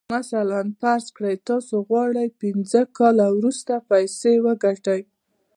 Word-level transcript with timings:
مثلاً 0.15 0.61
فرض 0.81 1.05
کړئ 1.17 1.35
چې 1.39 1.43
تاسې 1.49 1.75
غواړئ 1.87 2.27
پينځه 2.41 2.81
کاله 2.97 3.25
وروسته 3.37 3.73
پيسې 3.89 4.33
وګټئ. 4.45 5.01